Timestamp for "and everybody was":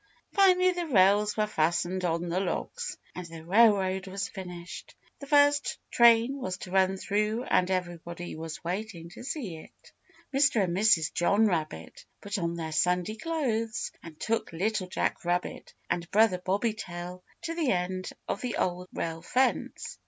7.43-8.63